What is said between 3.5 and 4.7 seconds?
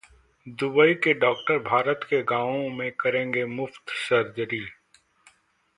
मुफ्त सर्जरी